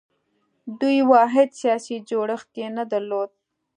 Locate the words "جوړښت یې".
2.09-2.67